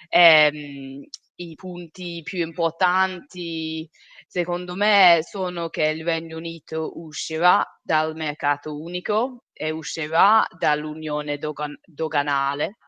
Ehm, 0.09 1.05
i 1.37 1.55
punti 1.55 2.21
più 2.23 2.41
importanti 2.41 3.89
secondo 4.27 4.75
me 4.75 5.21
sono 5.23 5.69
che 5.69 5.85
il 5.85 6.05
Regno 6.05 6.37
Unito 6.37 6.99
uscirà 7.01 7.65
dal 7.83 8.15
mercato 8.15 8.79
unico 8.79 9.45
e 9.53 9.71
uscirà 9.71 10.47
dall'unione 10.59 11.39
dogan- 11.39 11.79
doganale, 11.85 12.79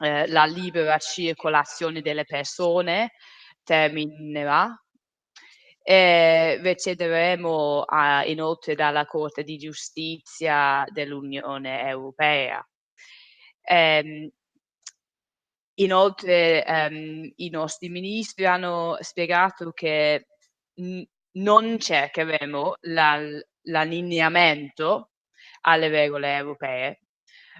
eh, 0.00 0.26
la 0.28 0.44
libera 0.44 0.98
circolazione 0.98 2.00
delle 2.02 2.24
persone 2.24 3.12
terminerà 3.62 4.74
e 5.88 6.58
recederemo 6.60 7.82
a, 7.82 8.24
inoltre 8.24 8.74
dalla 8.74 9.06
Corte 9.06 9.44
di 9.44 9.56
Giustizia 9.56 10.84
dell'Unione 10.92 11.86
Europea. 11.88 12.66
Eh, 13.62 14.32
Inoltre 15.78 16.64
ehm, 16.64 17.32
i 17.36 17.50
nostri 17.50 17.90
ministri 17.90 18.46
hanno 18.46 18.96
spiegato 19.00 19.72
che 19.72 20.26
non 21.32 21.78
cercheremo 21.78 22.76
la, 22.82 23.20
l'allineamento 23.64 25.10
alle 25.62 25.88
regole 25.88 26.34
europee, 26.34 27.00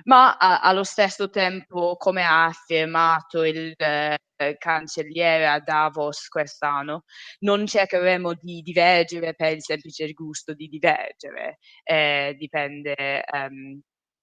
ma 0.05 0.37
a, 0.37 0.61
allo 0.61 0.85
stesso 0.85 1.31
tempo, 1.31 1.97
come 1.97 2.23
ha 2.23 2.45
affermato 2.47 3.45
il 3.45 3.75
eh, 3.77 4.57
cancelliere 4.59 5.47
a 5.47 5.61
Davos 5.61 6.29
quest'anno, 6.29 7.05
non 7.41 7.67
cercheremo 7.67 8.35
di 8.35 8.61
divergere 8.63 9.35
per 9.35 9.53
il 9.55 9.63
semplice 9.63 10.13
gusto 10.13 10.55
di 10.55 10.69
divergere, 10.69 11.59
eh, 11.85 12.35
dipende 12.39 13.25
ehm, 13.25 13.81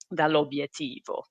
dall'obiettivo. 0.07 1.25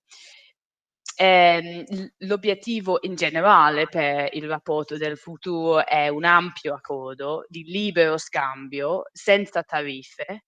Ehm, 1.17 1.85
l'obiettivo 2.19 2.99
in 3.03 3.15
generale 3.15 3.87
per 3.87 4.29
il 4.33 4.49
rapporto 4.49 4.97
del 4.97 5.17
futuro 5.19 5.85
è 5.87 6.09
un 6.09 6.25
ampio 6.25 6.75
accordo 6.75 7.45
di 7.49 7.65
libero 7.65 8.17
scambio 8.17 9.05
senza 9.13 9.63
tariffe 9.63 10.45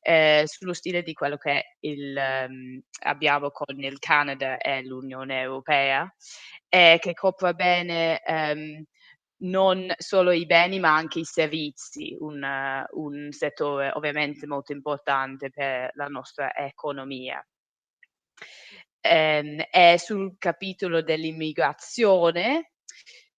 eh, 0.00 0.44
sullo 0.46 0.72
stile 0.72 1.02
di 1.02 1.12
quello 1.12 1.36
che 1.36 1.76
il, 1.80 2.16
um, 2.48 2.80
abbiamo 3.04 3.50
con 3.50 3.78
il 3.78 3.98
Canada 3.98 4.58
e 4.58 4.84
l'Unione 4.84 5.40
Europea, 5.40 6.12
eh, 6.68 6.98
che 7.00 7.14
copra 7.14 7.52
bene 7.54 8.22
um, 8.26 8.84
non 9.40 9.92
solo 9.96 10.32
i 10.32 10.46
beni 10.46 10.80
ma 10.80 10.94
anche 10.94 11.20
i 11.20 11.24
servizi, 11.24 12.16
un, 12.18 12.42
uh, 12.42 13.00
un 13.00 13.30
settore 13.30 13.92
ovviamente 13.94 14.46
molto 14.46 14.72
importante 14.72 15.50
per 15.50 15.90
la 15.94 16.06
nostra 16.06 16.54
economia 16.54 17.44
ehm, 19.00 19.60
è 19.70 19.96
sul 19.96 20.36
capitolo 20.38 21.02
dell'immigrazione. 21.02 22.72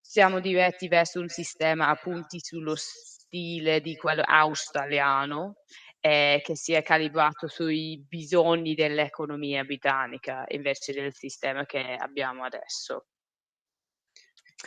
Siamo 0.00 0.40
diretti 0.40 0.88
verso 0.88 1.20
un 1.20 1.28
sistema 1.28 1.88
a 1.88 1.96
punti 1.96 2.40
sullo 2.40 2.74
stile 2.76 3.80
di 3.80 3.96
quello 3.96 4.22
australiano, 4.24 5.56
eh, 6.00 6.40
che 6.42 6.56
sia 6.56 6.82
calibrato 6.82 7.46
sui 7.46 8.02
bisogni 8.08 8.74
dell'economia 8.74 9.64
britannica 9.64 10.44
invece 10.48 10.92
del 10.92 11.14
sistema 11.14 11.66
che 11.66 11.96
abbiamo 11.98 12.44
adesso. 12.44 13.06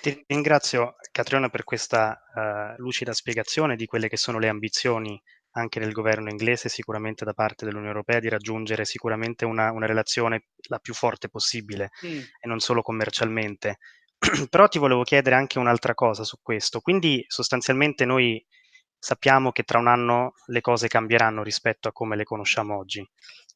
Ti 0.01 0.23
ringrazio 0.27 0.95
Catriona 1.11 1.49
per 1.49 1.63
questa 1.63 2.19
uh, 2.33 2.81
lucida 2.81 3.13
spiegazione 3.13 3.75
di 3.75 3.85
quelle 3.85 4.09
che 4.09 4.17
sono 4.17 4.39
le 4.39 4.47
ambizioni 4.47 5.21
anche 5.55 5.79
del 5.79 5.91
governo 5.91 6.29
inglese, 6.29 6.67
sicuramente 6.67 7.25
da 7.25 7.33
parte 7.33 7.65
dell'Unione 7.65 7.91
Europea, 7.91 8.19
di 8.19 8.29
raggiungere 8.29 8.85
sicuramente 8.85 9.45
una, 9.45 9.71
una 9.71 9.85
relazione 9.85 10.47
la 10.67 10.79
più 10.79 10.95
forte 10.95 11.29
possibile 11.29 11.91
mm. 12.05 12.19
e 12.39 12.47
non 12.47 12.59
solo 12.59 12.81
commercialmente. 12.81 13.77
Però 14.49 14.67
ti 14.67 14.79
volevo 14.79 15.03
chiedere 15.03 15.35
anche 15.35 15.59
un'altra 15.59 15.93
cosa 15.93 16.23
su 16.23 16.37
questo. 16.41 16.79
Quindi 16.79 17.23
sostanzialmente 17.27 18.03
noi 18.05 18.43
sappiamo 19.03 19.51
che 19.51 19.63
tra 19.63 19.79
un 19.79 19.87
anno 19.87 20.31
le 20.45 20.61
cose 20.61 20.87
cambieranno 20.87 21.43
rispetto 21.43 21.89
a 21.89 21.91
come 21.91 22.15
le 22.15 22.23
conosciamo 22.23 22.77
oggi. 22.77 23.05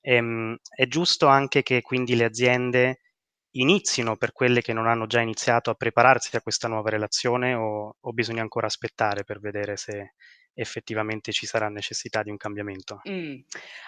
Ehm, 0.01 0.57
è 0.75 0.87
giusto 0.87 1.27
anche 1.27 1.63
che 1.63 1.81
quindi 1.81 2.17
le 2.17 2.25
aziende 2.25 2.99
inizino 3.51 4.17
per 4.17 4.33
quelle 4.33 4.61
che 4.61 4.73
non 4.73 4.87
hanno 4.87 5.07
già 5.07 5.21
iniziato 5.21 5.69
a 5.69 5.75
prepararsi 5.75 6.35
a 6.35 6.41
questa 6.41 6.67
nuova 6.67 6.89
relazione 6.89 7.53
o, 7.53 7.95
o 7.97 8.11
bisogna 8.11 8.41
ancora 8.41 8.67
aspettare 8.67 9.23
per 9.23 9.39
vedere 9.39 9.77
se, 9.77 10.15
effettivamente 10.57 11.31
ci 11.31 11.45
sarà 11.45 11.69
necessità 11.69 12.23
di 12.23 12.31
un 12.31 12.37
cambiamento? 12.37 13.01
Mm. 13.07 13.39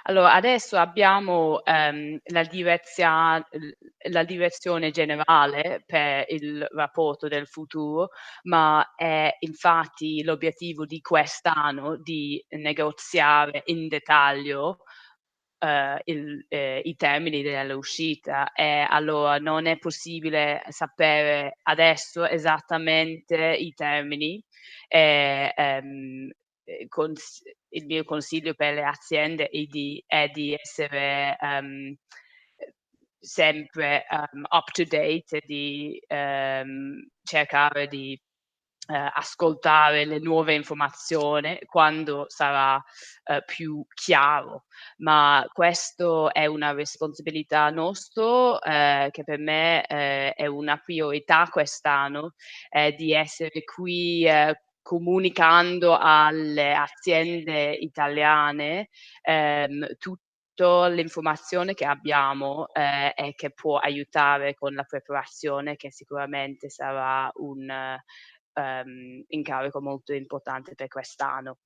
Allora, 0.03 0.33
adesso 0.33 0.77
abbiamo 0.77 1.63
ehm, 1.63 2.19
la, 2.25 2.43
direzia- 2.43 3.43
la, 4.09 4.23
direzione 4.23 4.91
generale 4.91 5.83
per 5.85 6.25
il 6.29 6.65
rapporto 6.71 7.27
del 7.27 7.47
futuro, 7.47 8.09
ma 8.43 8.93
è 8.95 9.35
infatti 9.39 10.23
l'obiettivo 10.23 10.85
di 10.85 11.01
quest'anno 11.01 11.97
di 11.97 12.43
negoziare 12.49 13.63
in 13.65 13.87
dettaglio 13.87 14.79
Uh, 15.61 15.99
il, 16.05 16.45
eh, 16.47 16.79
i 16.85 16.95
termini 16.95 17.41
dell'uscita 17.41 18.53
e 18.53 18.85
allora 18.87 19.39
non 19.39 19.65
è 19.65 19.77
possibile 19.77 20.63
sapere 20.69 21.57
adesso 21.63 22.25
esattamente 22.25 23.57
i 23.59 23.73
termini 23.73 24.41
e, 24.87 25.53
um, 25.57 26.29
cons- 26.87 27.41
il 27.69 27.85
mio 27.85 28.03
consiglio 28.03 28.53
per 28.53 28.73
le 28.73 28.83
aziende 28.83 29.47
è 29.47 29.63
di, 29.63 30.03
è 30.05 30.27
di 30.29 30.53
essere 30.53 31.37
um, 31.39 31.95
sempre 33.19 34.05
um, 34.09 34.45
up 34.49 34.71
to 34.71 34.83
date 34.83 35.41
di 35.45 36.01
um, 36.07 37.05
cercare 37.23 37.87
di 37.87 38.19
uh, 38.87 39.09
ascoltare 39.13 40.05
le 40.05 40.19
nuove 40.19 40.53
informazioni 40.53 41.59
quando 41.65 42.25
sarà 42.27 42.75
uh, 42.75 43.43
più 43.45 43.85
chiaro. 43.93 44.65
Ma 44.97 45.45
questo 45.51 46.33
è 46.33 46.45
una 46.45 46.71
responsabilità 46.71 47.69
nostra 47.69 48.23
uh, 48.23 49.09
che 49.11 49.23
per 49.23 49.39
me 49.39 49.83
è 49.83 50.45
una 50.47 50.77
priorità 50.77 51.47
quest'anno, 51.49 52.33
di 52.95 53.13
essere 53.13 53.63
qui 53.63 54.25
comunicando 54.81 55.97
alle 55.97 56.73
aziende 56.73 57.71
italiane 57.71 58.89
ehm, 59.21 59.95
tutta 59.97 60.87
l'informazione 60.87 61.73
che 61.73 61.85
abbiamo 61.85 62.67
eh, 62.73 63.13
e 63.15 63.33
che 63.33 63.51
può 63.51 63.77
aiutare 63.77 64.55
con 64.55 64.73
la 64.73 64.83
preparazione 64.83 65.75
che 65.75 65.91
sicuramente 65.91 66.69
sarà 66.69 67.29
un 67.35 67.65
um, 68.53 69.23
incarico 69.27 69.81
molto 69.81 70.13
importante 70.13 70.75
per 70.75 70.87
quest'anno. 70.87 71.57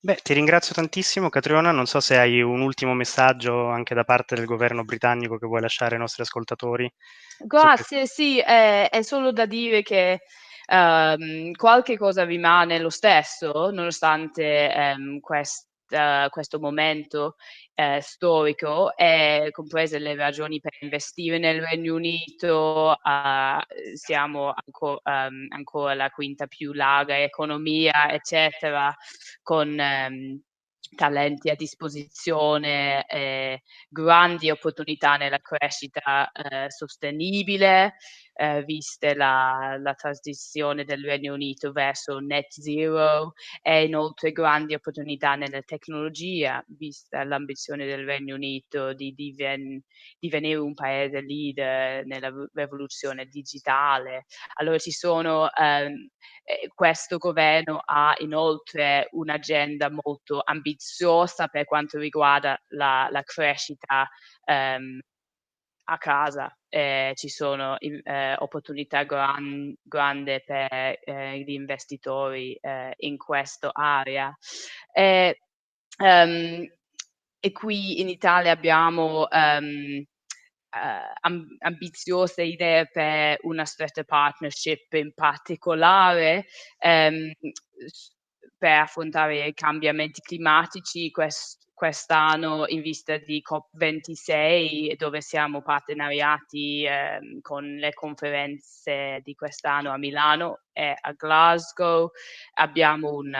Beh, 0.00 0.16
ti 0.16 0.34
ringrazio 0.34 0.74
tantissimo 0.74 1.28
Catriona, 1.28 1.70
non 1.70 1.86
so 1.86 2.00
se 2.00 2.18
hai 2.18 2.42
un 2.42 2.60
ultimo 2.60 2.92
messaggio 2.92 3.68
anche 3.68 3.94
da 3.94 4.02
parte 4.02 4.34
del 4.34 4.46
governo 4.46 4.82
britannico 4.82 5.38
che 5.38 5.46
vuoi 5.46 5.60
lasciare 5.60 5.94
ai 5.94 6.00
nostri 6.00 6.22
ascoltatori. 6.22 6.92
Grazie, 7.38 8.06
sì, 8.06 8.40
è, 8.40 8.88
è 8.88 9.02
solo 9.02 9.30
da 9.30 9.46
dire 9.46 9.82
che 9.82 10.22
um, 10.70 11.52
qualche 11.52 11.96
cosa 11.96 12.24
rimane 12.24 12.78
lo 12.78 12.90
stesso, 12.90 13.70
nonostante 13.70 14.94
um, 14.96 15.20
quest, 15.20 15.68
uh, 15.90 16.28
questo 16.30 16.58
momento 16.60 17.36
uh, 17.74 18.00
storico, 18.00 18.96
e 18.96 19.48
comprese 19.50 19.98
le 19.98 20.14
ragioni 20.14 20.60
per 20.60 20.72
investire 20.80 21.38
nel 21.38 21.62
Regno 21.62 21.94
Unito, 21.94 22.96
uh, 23.02 23.94
siamo 23.94 24.52
anco, 24.54 25.00
um, 25.04 25.46
ancora 25.48 25.94
la 25.94 26.10
quinta 26.10 26.46
più 26.46 26.72
larga 26.72 27.18
economia, 27.18 28.10
eccetera, 28.10 28.94
con 29.42 30.40
talenti 30.94 31.48
a 31.50 31.54
disposizione, 31.54 33.06
eh, 33.06 33.62
grandi 33.88 34.50
opportunità 34.50 35.16
nella 35.16 35.38
crescita 35.38 36.30
eh, 36.32 36.70
sostenibile, 36.70 37.94
eh, 38.34 38.62
viste 38.64 39.14
la, 39.14 39.76
la, 39.80 39.94
transizione 39.94 40.84
del 40.84 41.04
Regno 41.04 41.34
Unito 41.34 41.72
verso 41.72 42.18
net 42.18 42.48
zero 42.50 43.34
e 43.62 43.84
inoltre 43.84 44.32
grandi 44.32 44.74
opportunità 44.74 45.34
nella 45.34 45.62
tecnologia, 45.62 46.64
vista 46.68 47.24
l'ambizione 47.24 47.86
del 47.86 48.04
Regno 48.04 48.34
Unito 48.34 48.92
di 48.94 49.12
diven- 49.14 49.82
divenire 50.18 50.58
un 50.58 50.74
paese 50.74 51.20
leader 51.20 52.06
nella 52.06 52.32
rivoluzione 52.54 53.26
digitale. 53.26 54.26
Allora 54.54 54.78
ci 54.78 54.90
sono 54.90 55.50
ehm, 55.52 56.08
eh, 56.44 56.68
questo 56.74 57.18
governo 57.18 57.80
ha 57.84 58.14
inoltre 58.18 59.08
un'agenda 59.12 59.90
molto 59.90 60.40
ambiziosa 60.44 61.48
per 61.48 61.64
quanto 61.64 61.98
riguarda 61.98 62.60
la, 62.68 63.08
la 63.10 63.22
crescita 63.22 64.08
ehm, 64.44 65.00
a 65.84 65.98
casa. 65.98 66.56
Eh, 66.74 67.12
ci 67.16 67.28
sono 67.28 67.78
eh, 67.78 68.34
opportunità 68.38 69.02
gran, 69.02 69.74
grandi 69.82 70.40
per 70.42 70.98
eh, 71.04 71.38
gli 71.40 71.50
investitori 71.50 72.54
eh, 72.54 72.94
in 72.96 73.18
questa 73.18 73.72
area. 73.74 74.34
Um, 74.94 76.66
e 77.40 77.52
qui 77.52 78.00
in 78.00 78.08
Italia 78.08 78.52
abbiamo 78.52 79.28
um, 79.30 80.02
uh, 80.70 81.46
ambiziose 81.58 82.42
idee 82.42 82.88
per 82.90 83.36
una 83.42 83.66
stretta 83.66 84.02
partnership 84.04 84.94
in 84.94 85.12
particolare 85.12 86.46
um, 86.78 87.32
per 88.56 88.78
affrontare 88.78 89.46
i 89.46 89.52
cambiamenti 89.52 90.22
climatici. 90.22 91.10
Quest, 91.10 91.68
quest'anno 91.82 92.68
in 92.68 92.80
vista 92.80 93.16
di 93.18 93.42
COP26 93.44 94.94
dove 94.94 95.20
siamo 95.20 95.62
partenariati 95.62 96.84
eh, 96.84 97.40
con 97.40 97.64
le 97.74 97.92
conferenze 97.92 99.18
di 99.24 99.34
quest'anno 99.34 99.90
a 99.90 99.96
Milano 99.96 100.60
e 100.72 100.94
a 100.96 101.10
Glasgow. 101.10 102.08
Abbiamo 102.54 103.14
un, 103.14 103.34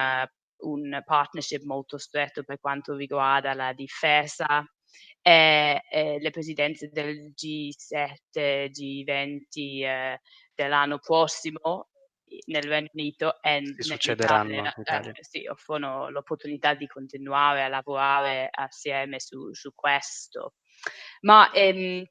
un 0.56 1.02
partnership 1.04 1.62
molto 1.62 1.98
stretto 1.98 2.42
per 2.42 2.58
quanto 2.58 2.96
riguarda 2.96 3.54
la 3.54 3.72
difesa 3.72 4.68
e, 5.20 5.80
e 5.88 6.18
le 6.18 6.30
presidenze 6.30 6.88
del 6.90 7.32
G7, 7.36 8.72
G20 8.72 9.38
eh, 9.54 10.20
dell'anno 10.52 10.98
prossimo 10.98 11.90
nel 12.46 12.62
Regno 12.62 12.88
Unito 12.92 13.42
e 13.42 13.74
succederanno 13.78 14.72
eh, 14.84 15.12
sì, 15.20 15.46
offrono 15.46 16.10
l'opportunità 16.10 16.74
di 16.74 16.86
continuare 16.86 17.62
a 17.62 17.68
lavorare 17.68 18.48
assieme 18.50 19.20
su, 19.20 19.52
su 19.52 19.72
questo. 19.74 20.54
Ma 21.22 21.50
ehm, 21.52 22.04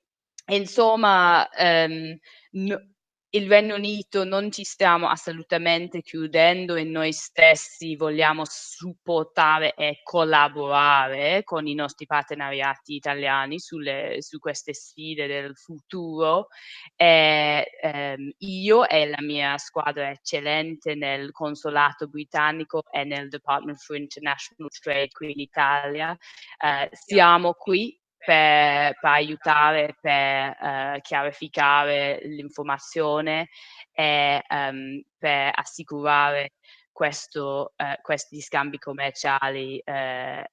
insomma, 0.48 1.50
ehm, 1.50 2.18
no, 2.52 2.92
il 3.34 3.48
Regno 3.48 3.76
Unito 3.76 4.26
non 4.26 4.52
ci 4.52 4.64
stiamo 4.66 5.08
assolutamente 5.08 6.02
chiudendo 6.02 6.76
e 6.76 6.84
noi 6.84 7.14
stessi 7.14 7.96
vogliamo 7.96 8.44
supportare 8.46 9.74
e 9.74 10.02
collaborare 10.04 11.44
con 11.46 11.66
i 11.66 11.74
nostri 11.74 12.06
partenariati 12.06 12.96
italiani 12.96 13.58
sulle, 13.58 14.18
su 14.20 14.38
queste 14.40 14.74
sfide 14.74 15.28
del 15.28 15.56
futuro. 15.56 16.48
E, 16.96 17.72
ehm, 17.82 18.32
io 18.40 18.86
e 18.88 19.08
la 19.08 19.22
mia 19.22 19.58
squadra 19.58 20.10
eccellente 20.10 20.96
nel 20.96 21.32
consolato 21.32 22.08
britannico 22.08 22.84
e 22.92 23.06
nel 23.06 23.30
Department 23.30 23.78
for 23.78 23.96
International 23.96 24.70
Trade 24.72 25.10
qui 25.12 25.32
in 25.32 25.40
Italia 25.40 26.18
eh, 26.58 26.90
siamo 26.92 27.54
qui 27.54 27.98
per, 28.24 28.98
per 29.00 29.10
aiutare, 29.10 29.96
per 30.00 30.56
uh, 30.60 31.02
chiarificare 31.02 32.20
l'informazione 32.24 33.50
e 33.92 34.44
um, 34.50 35.02
per 35.18 35.52
assicurare 35.54 36.54
questo, 36.92 37.74
uh, 37.76 38.02
questi 38.02 38.40
scambi 38.42 38.78
commerciali 38.78 39.82
uh, 39.84 40.44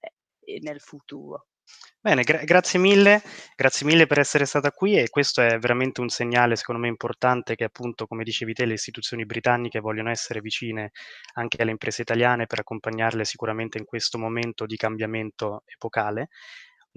nel 0.61 0.81
futuro. 0.81 1.47
Bene, 2.01 2.23
gra- 2.23 2.45
grazie 2.45 2.79
mille, 2.79 3.21
grazie 3.55 3.85
mille 3.85 4.07
per 4.07 4.19
essere 4.19 4.47
stata 4.47 4.71
qui 4.71 4.97
e 4.97 5.11
questo 5.11 5.43
è 5.43 5.59
veramente 5.59 6.01
un 6.01 6.09
segnale 6.09 6.57
secondo 6.57 6.81
me 6.81 6.89
importante 6.89 7.57
che 7.57 7.65
appunto, 7.65 8.07
come 8.07 8.25
dicevi 8.25 8.55
te, 8.55 8.65
le 8.65 8.75
istituzioni 8.75 9.27
britanniche 9.27 9.81
vogliono 9.81 10.09
essere 10.09 10.41
vicine 10.41 10.93
anche 11.35 11.61
alle 11.61 11.73
imprese 11.73 12.03
italiane 12.03 12.47
per 12.47 12.61
accompagnarle 12.61 13.25
sicuramente 13.25 13.77
in 13.77 13.85
questo 13.85 14.17
momento 14.17 14.65
di 14.65 14.77
cambiamento 14.77 15.65
epocale 15.67 16.29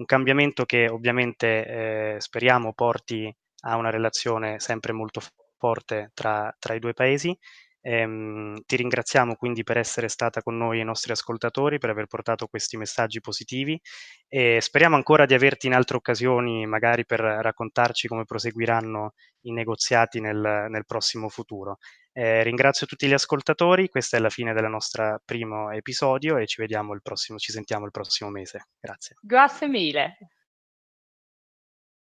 un 0.02 0.04
cambiamento 0.06 0.64
che 0.64 0.88
ovviamente 0.88 2.14
eh, 2.16 2.20
speriamo 2.20 2.72
porti 2.74 3.32
a 3.64 3.76
una 3.76 3.90
relazione 3.90 4.58
sempre 4.58 4.92
molto 4.92 5.20
forte 5.56 6.10
tra, 6.14 6.54
tra 6.58 6.74
i 6.74 6.80
due 6.80 6.92
paesi. 6.92 7.36
Ehm, 7.84 8.60
ti 8.64 8.76
ringraziamo 8.76 9.34
quindi 9.34 9.64
per 9.64 9.76
essere 9.76 10.08
stata 10.08 10.40
con 10.42 10.56
noi 10.56 10.78
e 10.78 10.82
i 10.82 10.84
nostri 10.84 11.12
ascoltatori, 11.12 11.78
per 11.78 11.90
aver 11.90 12.06
portato 12.06 12.46
questi 12.46 12.76
messaggi 12.76 13.20
positivi 13.20 13.80
e 14.28 14.58
speriamo 14.60 14.94
ancora 14.96 15.26
di 15.26 15.34
averti 15.34 15.66
in 15.66 15.74
altre 15.74 15.96
occasioni, 15.96 16.66
magari 16.66 17.04
per 17.04 17.20
raccontarci 17.20 18.06
come 18.08 18.24
proseguiranno 18.24 19.14
i 19.42 19.52
negoziati 19.52 20.20
nel, 20.20 20.66
nel 20.68 20.86
prossimo 20.86 21.28
futuro. 21.28 21.78
Eh, 22.12 22.42
ringrazio 22.42 22.86
tutti 22.86 23.06
gli 23.06 23.12
ascoltatori, 23.12 23.88
questa 23.88 24.18
è 24.18 24.20
la 24.20 24.28
fine 24.28 24.52
del 24.52 24.68
nostro 24.68 25.20
primo 25.24 25.70
episodio 25.70 26.36
e 26.36 26.46
ci 26.46 26.60
vediamo 26.60 26.92
il 26.92 27.00
prossimo, 27.02 27.38
ci 27.38 27.52
sentiamo 27.52 27.86
il 27.86 27.90
prossimo 27.90 28.30
mese. 28.30 28.66
Grazie. 28.78 29.16
Grazie 29.20 29.68
mille. 29.68 30.16